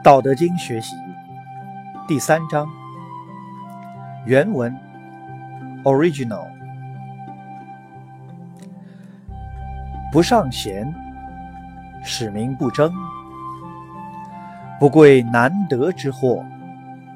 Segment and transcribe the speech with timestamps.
[0.02, 0.96] 《道德经》学习
[2.08, 2.66] 第三章
[4.24, 4.74] 原文
[5.84, 6.46] （Original）：
[10.10, 10.90] 不尚贤，
[12.02, 12.90] 使民不争；
[14.78, 16.42] 不贵难得之货，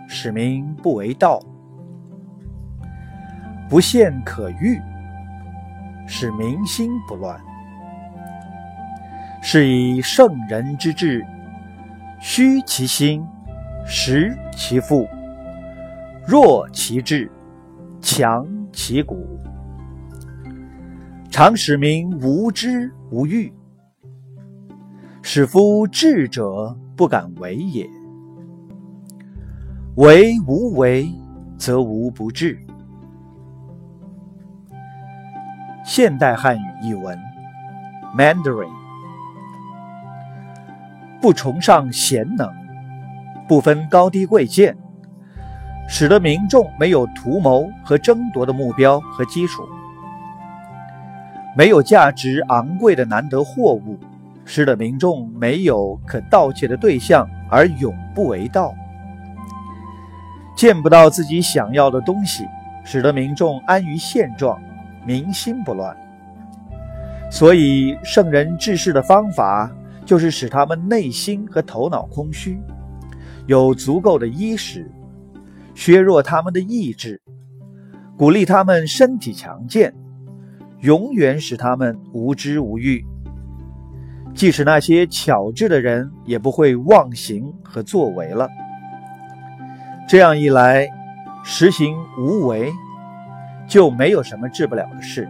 [0.07, 1.41] 使民不为盗；
[3.67, 4.79] 不陷可欲，
[6.07, 7.41] 使民心不乱。
[9.41, 11.27] 是以圣人之治。
[12.21, 13.25] 虚其心，
[13.87, 15.07] 实其腹，
[16.27, 17.31] 弱其志，
[18.01, 19.39] 强其骨。
[21.31, 23.53] 常使民无知无欲，
[25.21, 27.89] 使夫智者不敢为也。
[29.97, 31.09] 为无为，
[31.59, 32.59] 则无不治。
[35.85, 37.19] 现代汉语译文
[38.17, 38.84] ：Mandarin。
[41.25, 42.47] 不崇尚贤能，
[43.49, 44.77] 不分高低贵贱，
[45.89, 49.63] 使得民众没有图谋和争夺的目标和基础；
[51.57, 53.99] 没有价值昂贵的难得货物，
[54.45, 58.75] 使得民众没有可盗窃的对象而永不为盗；
[60.55, 62.45] 见不到自己想要的东西，
[62.85, 64.61] 使得民众安于现状，
[65.07, 65.97] 民心不乱。
[67.31, 69.71] 所以，圣人治世的方法。
[70.05, 72.61] 就是使他们内心和头脑空虚，
[73.47, 74.91] 有足够的衣食，
[75.75, 77.21] 削弱他们的意志，
[78.17, 79.95] 鼓励他们身体强健，
[80.81, 83.05] 永远使他们无知无欲。
[84.35, 88.49] 即使那些巧智的人也不会妄行和作为了。
[90.07, 90.87] 这样一来，
[91.45, 92.71] 实行无为，
[93.67, 95.29] 就没有什么治不了的事。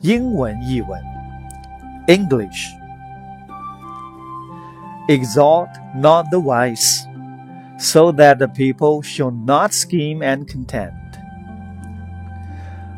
[0.00, 1.19] 英文译文。
[2.10, 2.74] English.
[5.08, 7.06] Exalt not the wise,
[7.78, 10.96] so that the people shall not scheme and contend.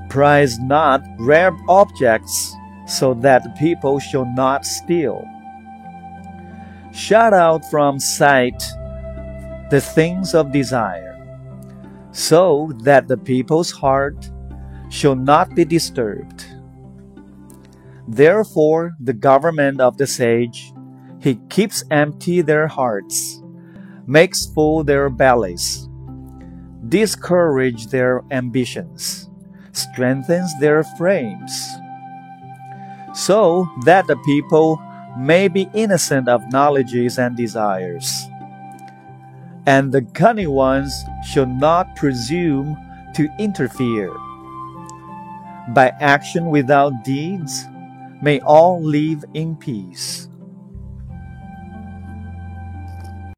[0.08, 2.56] Prize not rare objects,
[2.86, 5.22] so that the people shall not steal.
[6.92, 8.62] Shut out from sight
[9.70, 11.20] the things of desire,
[12.12, 14.30] so that the people's heart
[14.88, 16.51] shall not be disturbed.
[18.08, 20.72] Therefore, the government of the sage,
[21.20, 23.40] he keeps empty their hearts,
[24.06, 25.88] makes full their bellies,
[26.88, 29.30] discourage their ambitions,
[29.72, 31.52] strengthens their frames,
[33.14, 34.80] so that the people
[35.16, 38.26] may be innocent of knowledges and desires.
[39.64, 40.92] And the cunning ones
[41.24, 42.76] shall not presume
[43.14, 44.10] to interfere.
[45.68, 47.68] By action without deeds,
[48.22, 50.28] May all live in peace.